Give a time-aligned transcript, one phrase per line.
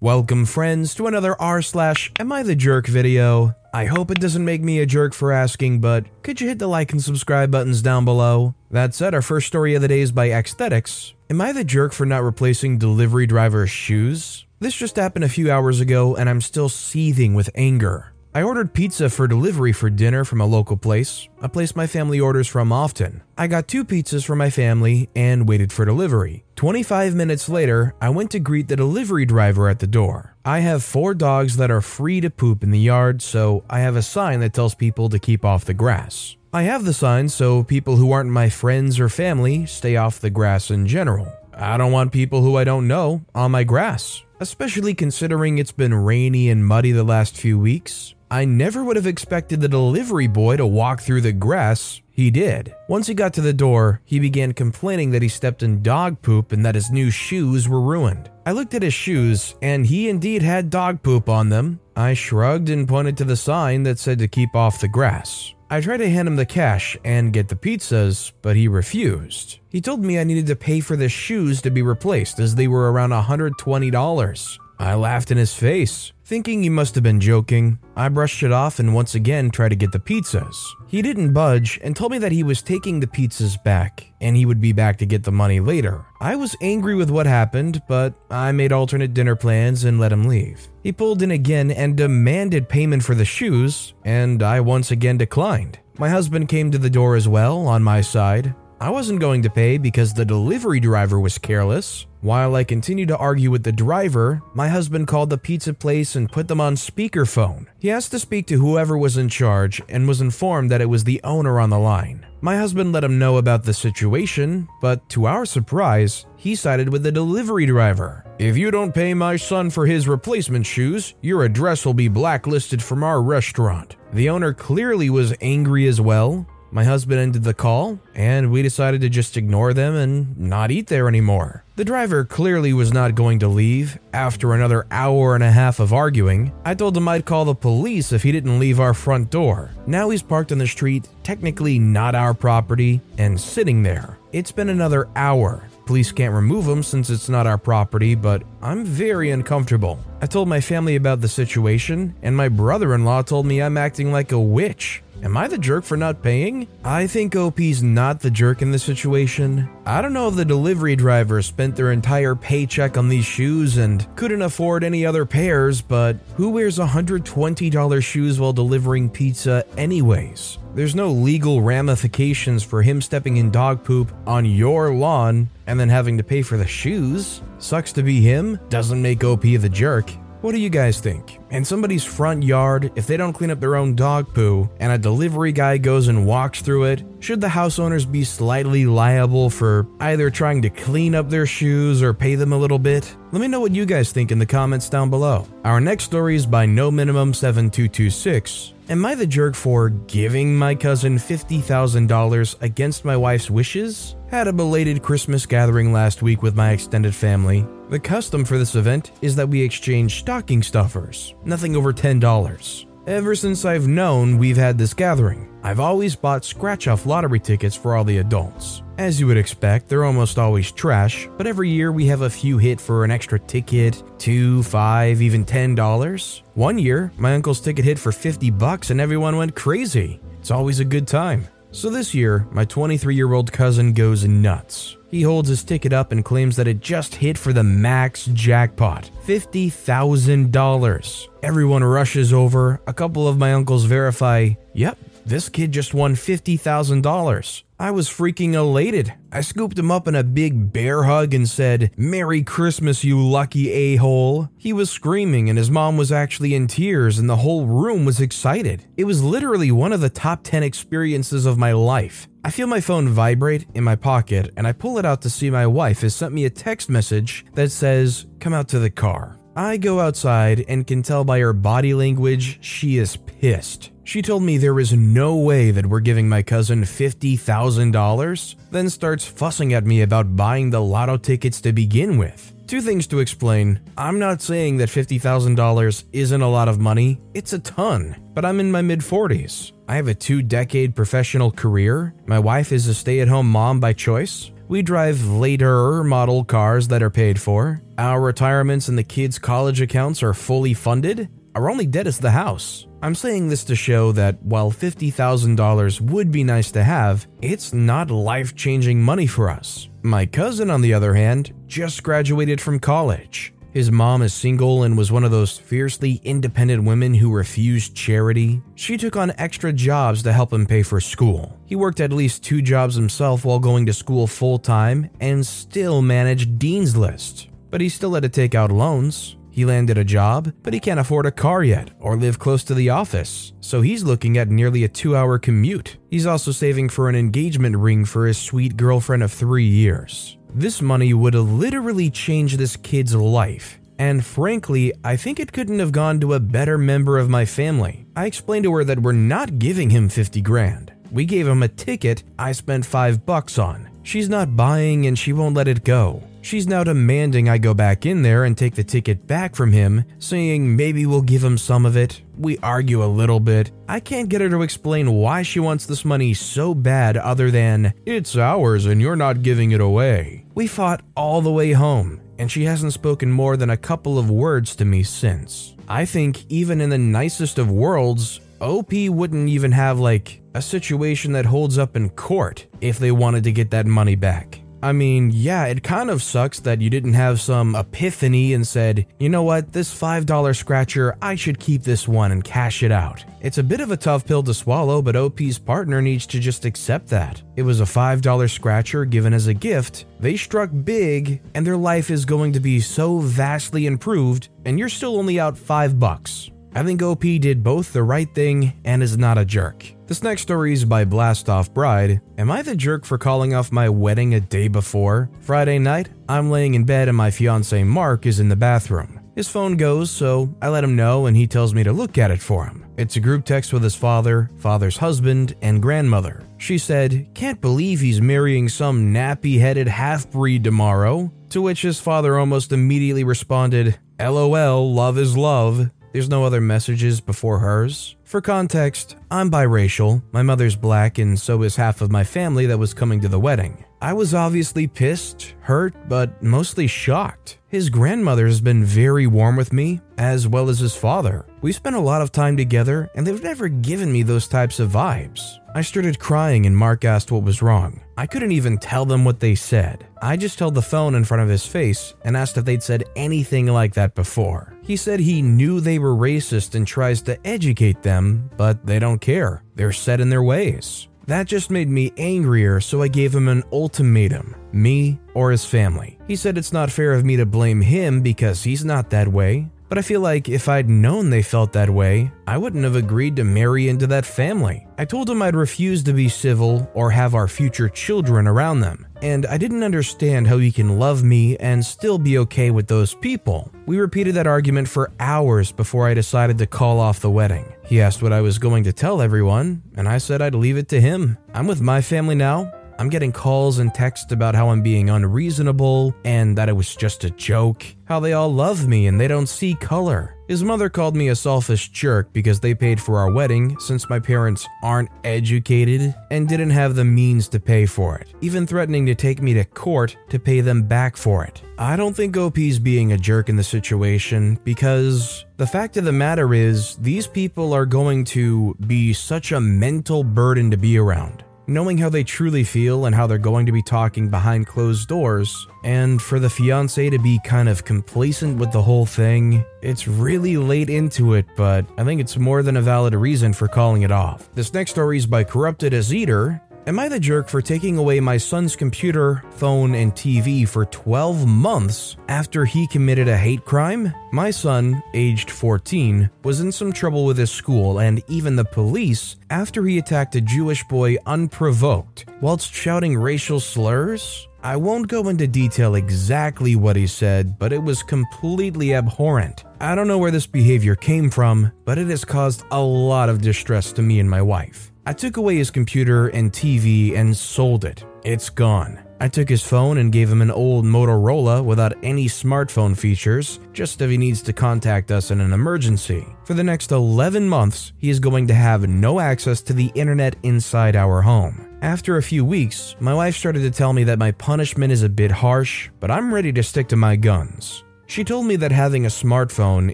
[0.00, 3.54] Welcome, friends, to another r slash Am I the Jerk video.
[3.72, 6.66] I hope it doesn't make me a jerk for asking, but could you hit the
[6.66, 8.54] like and subscribe buttons down below?
[8.70, 11.14] That said, our first story of the day is by Aesthetics.
[11.30, 14.44] Am I the jerk for not replacing delivery driver's shoes?
[14.60, 18.12] This just happened a few hours ago, and I'm still seething with anger.
[18.36, 22.20] I ordered pizza for delivery for dinner from a local place, a place my family
[22.20, 23.22] orders from often.
[23.38, 26.44] I got two pizzas for my family and waited for delivery.
[26.56, 30.36] 25 minutes later, I went to greet the delivery driver at the door.
[30.44, 33.96] I have four dogs that are free to poop in the yard, so I have
[33.96, 36.36] a sign that tells people to keep off the grass.
[36.52, 40.28] I have the sign so people who aren't my friends or family stay off the
[40.28, 41.32] grass in general.
[41.54, 45.94] I don't want people who I don't know on my grass, especially considering it's been
[45.94, 48.12] rainy and muddy the last few weeks.
[48.30, 52.00] I never would have expected the delivery boy to walk through the grass.
[52.10, 52.74] He did.
[52.88, 56.50] Once he got to the door, he began complaining that he stepped in dog poop
[56.50, 58.30] and that his new shoes were ruined.
[58.44, 61.78] I looked at his shoes, and he indeed had dog poop on them.
[61.94, 65.54] I shrugged and pointed to the sign that said to keep off the grass.
[65.70, 69.58] I tried to hand him the cash and get the pizzas, but he refused.
[69.68, 72.68] He told me I needed to pay for the shoes to be replaced as they
[72.68, 74.58] were around $120.
[74.78, 77.78] I laughed in his face, thinking he must have been joking.
[77.96, 80.56] I brushed it off and once again tried to get the pizzas.
[80.86, 84.44] He didn't budge and told me that he was taking the pizzas back and he
[84.44, 86.04] would be back to get the money later.
[86.20, 90.24] I was angry with what happened, but I made alternate dinner plans and let him
[90.24, 90.68] leave.
[90.82, 95.78] He pulled in again and demanded payment for the shoes, and I once again declined.
[95.98, 98.54] My husband came to the door as well, on my side.
[98.78, 102.04] I wasn't going to pay because the delivery driver was careless.
[102.20, 106.30] While I continued to argue with the driver, my husband called the pizza place and
[106.30, 107.66] put them on speakerphone.
[107.78, 111.04] He asked to speak to whoever was in charge and was informed that it was
[111.04, 112.26] the owner on the line.
[112.42, 117.02] My husband let him know about the situation, but to our surprise, he sided with
[117.02, 118.26] the delivery driver.
[118.38, 122.82] If you don't pay my son for his replacement shoes, your address will be blacklisted
[122.82, 123.96] from our restaurant.
[124.12, 129.00] The owner clearly was angry as well, my husband ended the call, and we decided
[129.00, 131.64] to just ignore them and not eat there anymore.
[131.76, 133.98] The driver clearly was not going to leave.
[134.12, 138.12] After another hour and a half of arguing, I told him I'd call the police
[138.12, 139.70] if he didn't leave our front door.
[139.86, 144.18] Now he's parked on the street, technically not our property, and sitting there.
[144.32, 145.68] It's been another hour.
[145.86, 150.00] Police can't remove him since it's not our property, but I'm very uncomfortable.
[150.20, 153.78] I told my family about the situation, and my brother in law told me I'm
[153.78, 155.04] acting like a witch.
[155.22, 156.66] Am I the jerk for not paying?
[156.84, 159.68] I think OP's not the jerk in this situation.
[159.86, 164.06] I don't know if the delivery driver spent their entire paycheck on these shoes and
[164.16, 170.58] couldn't afford any other pairs, but who wears $120 shoes while delivering pizza, anyways?
[170.76, 175.88] There's no legal ramifications for him stepping in dog poop on your lawn and then
[175.88, 177.40] having to pay for the shoes.
[177.56, 180.12] Sucks to be him, doesn't make OP the jerk.
[180.42, 181.40] What do you guys think?
[181.50, 184.98] In somebody's front yard, if they don't clean up their own dog poo and a
[184.98, 189.86] delivery guy goes and walks through it, should the house owners be slightly liable for
[190.00, 193.16] either trying to clean up their shoes or pay them a little bit?
[193.32, 195.46] Let me know what you guys think in the comments down below.
[195.64, 198.74] Our next story is by No Minimum 7226.
[198.88, 204.14] Am I the jerk for giving my cousin $50,000 against my wife's wishes?
[204.30, 207.66] Had a belated Christmas gathering last week with my extended family.
[207.88, 212.86] The custom for this event is that we exchange stocking stuffers, nothing over $10.
[213.06, 217.76] Ever since I've known we've had this gathering, I've always bought scratch off lottery tickets
[217.76, 218.82] for all the adults.
[218.98, 222.58] As you would expect, they're almost always trash, but every year we have a few
[222.58, 226.42] hit for an extra ticket, two, five, even ten dollars.
[226.54, 230.18] One year, my uncle's ticket hit for 50 bucks and everyone went crazy.
[230.40, 231.46] It's always a good time.
[231.76, 234.96] So this year, my 23 year old cousin goes nuts.
[235.10, 239.10] He holds his ticket up and claims that it just hit for the max jackpot
[239.26, 241.28] $50,000.
[241.42, 242.80] Everyone rushes over.
[242.86, 244.96] A couple of my uncles verify, yep,
[245.26, 247.62] this kid just won $50,000.
[247.78, 249.12] I was freaking elated.
[249.30, 253.70] I scooped him up in a big bear hug and said, Merry Christmas, you lucky
[253.70, 254.48] a hole.
[254.56, 258.18] He was screaming, and his mom was actually in tears, and the whole room was
[258.18, 258.86] excited.
[258.96, 262.28] It was literally one of the top 10 experiences of my life.
[262.44, 265.50] I feel my phone vibrate in my pocket, and I pull it out to see
[265.50, 269.38] my wife has sent me a text message that says, Come out to the car.
[269.54, 273.90] I go outside and can tell by her body language she is pissed.
[274.06, 279.24] She told me there is no way that we're giving my cousin $50,000, then starts
[279.24, 282.54] fussing at me about buying the lotto tickets to begin with.
[282.68, 283.80] Two things to explain.
[283.98, 288.60] I'm not saying that $50,000 isn't a lot of money, it's a ton, but I'm
[288.60, 289.72] in my mid 40s.
[289.88, 292.14] I have a two decade professional career.
[292.26, 294.52] My wife is a stay at home mom by choice.
[294.68, 297.82] We drive later model cars that are paid for.
[297.98, 301.28] Our retirements and the kids' college accounts are fully funded.
[301.56, 302.86] Our only debt is the house.
[303.00, 308.10] I'm saying this to show that while $50,000 would be nice to have, it's not
[308.10, 309.88] life changing money for us.
[310.02, 313.54] My cousin, on the other hand, just graduated from college.
[313.72, 318.60] His mom is single and was one of those fiercely independent women who refused charity.
[318.74, 321.58] She took on extra jobs to help him pay for school.
[321.64, 326.02] He worked at least two jobs himself while going to school full time and still
[326.02, 327.48] managed Dean's List.
[327.70, 329.36] But he still had to take out loans.
[329.56, 332.74] He landed a job, but he can't afford a car yet or live close to
[332.74, 335.96] the office, so he's looking at nearly a two hour commute.
[336.10, 340.36] He's also saving for an engagement ring for his sweet girlfriend of three years.
[340.52, 343.80] This money would literally change this kid's life.
[343.98, 348.04] And frankly, I think it couldn't have gone to a better member of my family.
[348.14, 350.92] I explained to her that we're not giving him 50 grand.
[351.10, 353.88] We gave him a ticket I spent 5 bucks on.
[354.02, 356.22] She's not buying and she won't let it go.
[356.46, 360.04] She's now demanding I go back in there and take the ticket back from him,
[360.20, 362.22] saying maybe we'll give him some of it.
[362.38, 363.72] We argue a little bit.
[363.88, 367.94] I can't get her to explain why she wants this money so bad, other than,
[368.06, 370.46] it's ours and you're not giving it away.
[370.54, 374.30] We fought all the way home, and she hasn't spoken more than a couple of
[374.30, 375.74] words to me since.
[375.88, 381.32] I think even in the nicest of worlds, OP wouldn't even have like a situation
[381.32, 384.60] that holds up in court if they wanted to get that money back.
[384.86, 389.04] I mean, yeah, it kind of sucks that you didn't have some epiphany and said,
[389.18, 393.24] you know what, this $5 scratcher, I should keep this one and cash it out.
[393.40, 396.64] It's a bit of a tough pill to swallow, but OP's partner needs to just
[396.64, 397.42] accept that.
[397.56, 402.08] It was a $5 scratcher given as a gift, they struck big, and their life
[402.08, 406.52] is going to be so vastly improved, and you're still only out 5 bucks.
[406.76, 409.90] I think OP did both the right thing and is not a jerk.
[410.06, 412.20] This next story is by Blastoff Bride.
[412.36, 415.30] Am I the jerk for calling off my wedding a day before?
[415.40, 419.22] Friday night, I'm laying in bed and my fiance Mark is in the bathroom.
[419.34, 422.30] His phone goes, so I let him know and he tells me to look at
[422.30, 422.84] it for him.
[422.98, 426.42] It's a group text with his father, father's husband, and grandmother.
[426.58, 431.32] She said, Can't believe he's marrying some nappy headed half breed tomorrow.
[431.50, 435.90] To which his father almost immediately responded, LOL, love is love.
[436.16, 438.16] There's no other messages before hers.
[438.24, 442.78] For context, I'm biracial, my mother's black, and so is half of my family that
[442.78, 443.84] was coming to the wedding.
[444.00, 447.58] I was obviously pissed, hurt, but mostly shocked.
[447.68, 451.44] His grandmother has been very warm with me, as well as his father.
[451.60, 454.90] We've spent a lot of time together, and they've never given me those types of
[454.90, 455.58] vibes.
[455.74, 458.00] I started crying, and Mark asked what was wrong.
[458.16, 460.06] I couldn't even tell them what they said.
[460.22, 463.04] I just held the phone in front of his face and asked if they'd said
[463.16, 464.75] anything like that before.
[464.86, 469.20] He said he knew they were racist and tries to educate them, but they don't
[469.20, 469.64] care.
[469.74, 471.08] They're set in their ways.
[471.26, 476.18] That just made me angrier, so I gave him an ultimatum me or his family.
[476.28, 479.68] He said it's not fair of me to blame him because he's not that way,
[479.88, 483.36] but I feel like if I'd known they felt that way, I wouldn't have agreed
[483.36, 484.86] to marry into that family.
[484.98, 489.06] I told him I'd refuse to be civil or have our future children around them,
[489.22, 493.14] and I didn't understand how he can love me and still be okay with those
[493.14, 493.70] people.
[493.86, 497.72] We repeated that argument for hours before I decided to call off the wedding.
[497.84, 500.88] He asked what I was going to tell everyone, and I said I'd leave it
[500.88, 501.38] to him.
[501.54, 506.14] I'm with my family now, I'm getting calls and texts about how I'm being unreasonable
[506.24, 509.48] and that it was just a joke, how they all love me and they don't
[509.48, 510.36] see color.
[510.48, 514.20] His mother called me a selfish jerk because they paid for our wedding since my
[514.20, 519.14] parents aren't educated and didn't have the means to pay for it, even threatening to
[519.14, 521.62] take me to court to pay them back for it.
[521.78, 526.12] I don't think OP's being a jerk in the situation because the fact of the
[526.12, 531.42] matter is, these people are going to be such a mental burden to be around
[531.66, 535.66] knowing how they truly feel and how they're going to be talking behind closed doors,
[535.84, 540.56] and for the fiance to be kind of complacent with the whole thing, it's really
[540.56, 544.10] late into it, but I think it's more than a valid reason for calling it
[544.10, 544.48] off.
[544.54, 546.60] This next story is by Corrupted as Eater.
[546.88, 551.44] Am I the jerk for taking away my son's computer, phone, and TV for 12
[551.44, 554.14] months after he committed a hate crime?
[554.30, 559.34] My son, aged 14, was in some trouble with his school and even the police
[559.50, 564.46] after he attacked a Jewish boy unprovoked whilst shouting racial slurs.
[564.62, 569.64] I won't go into detail exactly what he said, but it was completely abhorrent.
[569.80, 573.40] I don't know where this behavior came from, but it has caused a lot of
[573.40, 574.92] distress to me and my wife.
[575.08, 578.04] I took away his computer and TV and sold it.
[578.24, 578.98] It's gone.
[579.20, 584.02] I took his phone and gave him an old Motorola without any smartphone features, just
[584.02, 586.26] if he needs to contact us in an emergency.
[586.44, 590.34] For the next 11 months, he is going to have no access to the internet
[590.42, 591.78] inside our home.
[591.82, 595.08] After a few weeks, my wife started to tell me that my punishment is a
[595.08, 597.84] bit harsh, but I'm ready to stick to my guns.
[598.06, 599.92] She told me that having a smartphone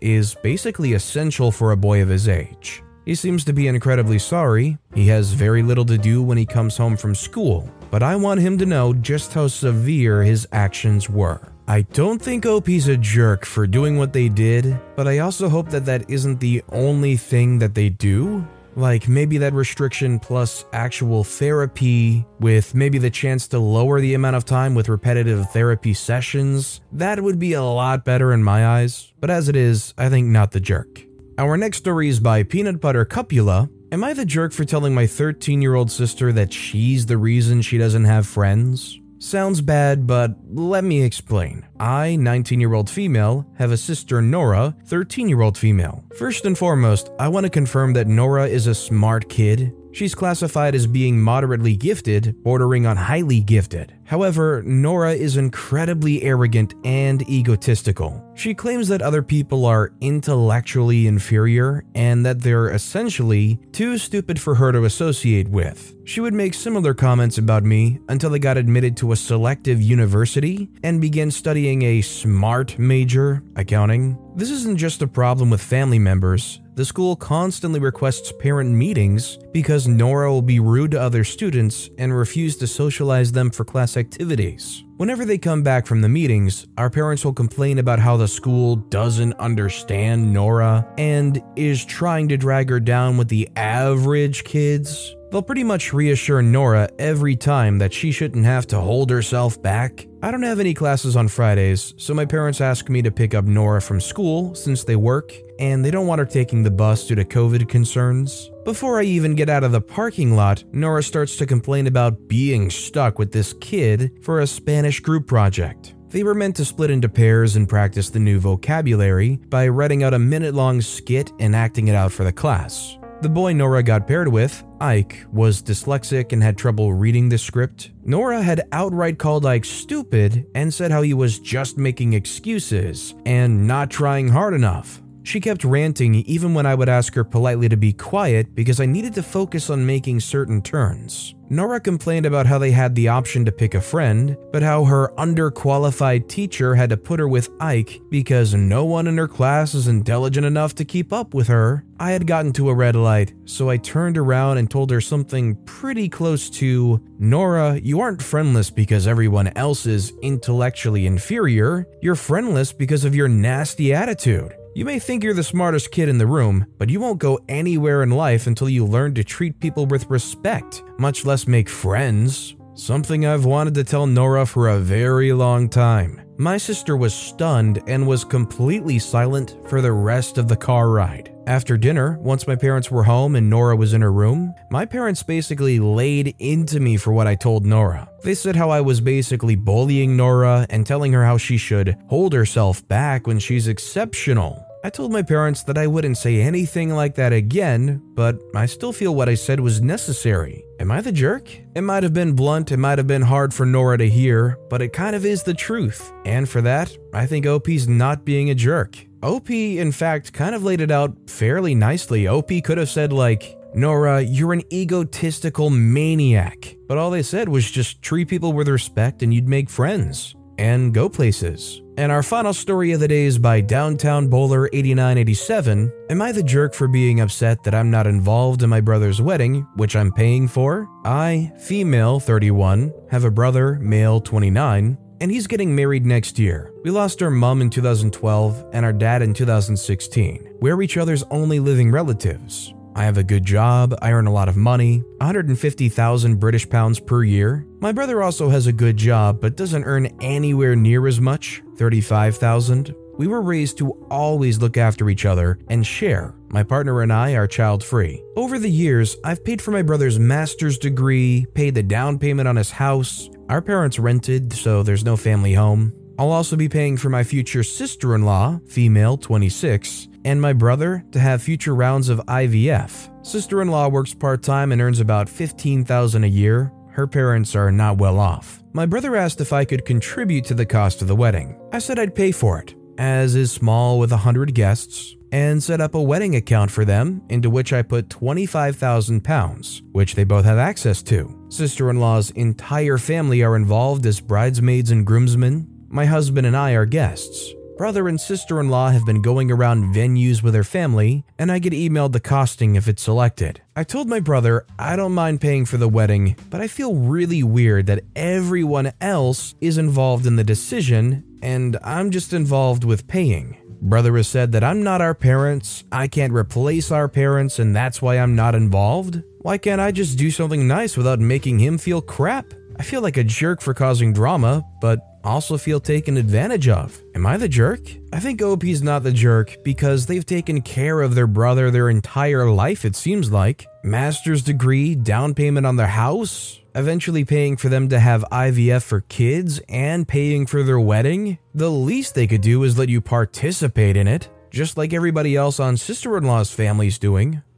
[0.00, 2.83] is basically essential for a boy of his age.
[3.05, 4.79] He seems to be incredibly sorry.
[4.95, 8.41] He has very little to do when he comes home from school, but I want
[8.41, 11.41] him to know just how severe his actions were.
[11.67, 15.71] I don't think OP's a jerk for doing what they did, but I also hope
[15.71, 18.47] that that isn't the only thing that they do.
[18.75, 24.37] Like maybe that restriction plus actual therapy, with maybe the chance to lower the amount
[24.37, 26.81] of time with repetitive therapy sessions.
[26.93, 30.29] That would be a lot better in my eyes, but as it is, I think
[30.29, 31.05] not the jerk.
[31.43, 33.69] Our next story is by Peanut Butter Cupula.
[33.91, 37.63] Am I the jerk for telling my 13 year old sister that she's the reason
[37.63, 39.01] she doesn't have friends?
[39.19, 41.67] Sounds bad, but let me explain.
[41.81, 46.05] I, 19 year old female, have a sister Nora, 13 year old female.
[46.17, 49.75] First and foremost, I want to confirm that Nora is a smart kid.
[49.93, 53.95] She's classified as being moderately gifted, bordering on highly gifted.
[54.05, 58.23] However, Nora is incredibly arrogant and egotistical.
[58.35, 64.55] She claims that other people are intellectually inferior and that they're essentially too stupid for
[64.55, 65.95] her to associate with.
[66.05, 70.69] She would make similar comments about me until I got admitted to a selective university
[70.83, 74.19] and began studying a SMART major, accounting.
[74.35, 79.87] This isn't just a problem with family members, the school constantly requests parent meetings because
[79.87, 84.85] Nora will be rude to other students and refuse to socialize them for class activities.
[84.97, 88.76] Whenever they come back from the meetings, our parents will complain about how the school
[88.76, 95.14] doesn't understand Nora and is trying to drag her down with the average kids.
[95.31, 100.07] They'll pretty much reassure Nora every time that she shouldn't have to hold herself back.
[100.23, 103.47] I don't have any classes on Fridays, so my parents ask me to pick up
[103.47, 107.14] Nora from school since they work, and they don't want her taking the bus due
[107.14, 108.50] to COVID concerns.
[108.64, 112.69] Before I even get out of the parking lot, Nora starts to complain about being
[112.69, 115.95] stuck with this kid for a Spanish group project.
[116.09, 120.14] They were meant to split into pairs and practice the new vocabulary by writing out
[120.14, 122.99] a minute long skit and acting it out for the class.
[123.21, 127.92] The boy Nora got paired with, Ike, was dyslexic and had trouble reading the script.
[128.04, 133.69] Nora had outright called Ike stupid and said how he was just making excuses and
[133.69, 135.02] not trying hard enough.
[135.25, 138.87] She kept ranting even when I would ask her politely to be quiet because I
[138.87, 141.35] needed to focus on making certain turns.
[141.49, 145.12] Nora complained about how they had the option to pick a friend, but how her
[145.19, 149.87] underqualified teacher had to put her with Ike because no one in her class is
[149.87, 151.85] intelligent enough to keep up with her.
[152.00, 155.55] I had gotten to a red light, so I turned around and told her something
[155.67, 162.73] pretty close to Nora, you aren't friendless because everyone else is intellectually inferior, you're friendless
[162.73, 164.55] because of your nasty attitude.
[164.75, 168.02] You may think you're the smartest kid in the room, but you won't go anywhere
[168.02, 172.57] in life until you learn to treat people with respect, much less make friends.
[172.75, 176.23] Something I've wanted to tell Nora for a very long time.
[176.38, 181.33] My sister was stunned and was completely silent for the rest of the car ride.
[181.47, 185.23] After dinner, once my parents were home and Nora was in her room, my parents
[185.23, 188.09] basically laid into me for what I told Nora.
[188.23, 192.33] They said how I was basically bullying Nora and telling her how she should hold
[192.33, 194.62] herself back when she's exceptional.
[194.85, 198.93] I told my parents that I wouldn't say anything like that again, but I still
[198.93, 200.65] feel what I said was necessary.
[200.81, 201.49] Am I the jerk?
[201.77, 204.83] It might have been blunt, it might have been hard for Nora to hear, but
[204.83, 206.12] it kind of is the truth.
[206.25, 208.97] And for that, I think OP's not being a jerk.
[209.23, 212.27] OP, in fact, kind of laid it out fairly nicely.
[212.27, 216.77] OP could have said, like, Nora, you're an egotistical maniac.
[216.89, 220.93] But all they said was just treat people with respect and you'd make friends and
[220.93, 221.82] go places.
[221.99, 225.93] And our final story of the day is by Downtown Bowler 8987.
[226.09, 229.67] Am I the jerk for being upset that I'm not involved in my brother's wedding,
[229.77, 230.89] which I'm paying for?
[231.05, 236.73] I, female 31, have a brother, male 29, and he's getting married next year.
[236.83, 240.57] We lost our mom in 2012 and our dad in 2016.
[240.61, 242.73] We're each other's only living relatives.
[242.95, 247.25] I have a good job, I earn a lot of money, 150,000 British pounds per
[247.25, 247.67] year.
[247.81, 252.95] My brother also has a good job but doesn't earn anywhere near as much, 35,000.
[253.19, 256.35] We were raised to always look after each other and share.
[256.49, 258.23] My partner and I are child free.
[258.37, 262.57] Over the years, I've paid for my brother's master's degree, paid the down payment on
[262.57, 263.29] his house.
[263.49, 265.93] Our parents rented, so there's no family home.
[266.19, 271.04] I'll also be paying for my future sister in law, female 26, and my brother
[271.12, 273.26] to have future rounds of IVF.
[273.26, 276.73] Sister in law works part time and earns about 15,000 a year.
[276.90, 278.62] Her parents are not well off.
[278.73, 281.59] My brother asked if I could contribute to the cost of the wedding.
[281.73, 285.95] I said I'd pay for it, as is small with 100 guests, and set up
[285.95, 290.59] a wedding account for them into which I put 25,000 pounds, which they both have
[290.59, 291.35] access to.
[291.49, 295.72] Sister in law's entire family are involved as bridesmaids and groomsmen.
[295.95, 297.53] My husband and I are guests.
[297.77, 301.59] Brother and sister in law have been going around venues with their family, and I
[301.59, 303.61] get emailed the costing if it's selected.
[303.77, 307.43] I told my brother I don't mind paying for the wedding, but I feel really
[307.43, 313.59] weird that everyone else is involved in the decision, and I'm just involved with paying.
[313.83, 318.01] Brother has said that I'm not our parents, I can't replace our parents, and that's
[318.01, 319.23] why I'm not involved.
[319.41, 322.55] Why can't I just do something nice without making him feel crap?
[322.79, 327.00] I feel like a jerk for causing drama, but also feel taken advantage of.
[327.14, 327.81] Am I the jerk?
[328.12, 332.50] I think OP's not the jerk because they've taken care of their brother their entire
[332.50, 333.67] life, it seems like.
[333.85, 339.00] Master's degree, down payment on their house, eventually paying for them to have IVF for
[339.02, 341.38] kids, and paying for their wedding.
[341.55, 345.61] The least they could do is let you participate in it, just like everybody else
[345.61, 347.43] on sister in law's family's doing.